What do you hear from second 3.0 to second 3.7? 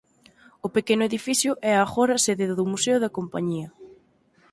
da compañía.